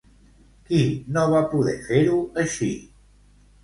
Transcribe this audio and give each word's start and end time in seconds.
Qui 0.69 0.79
no 1.19 1.27
va 1.35 1.43
poder 1.53 1.79
fer-ho 1.91 2.19
així? 2.47 2.75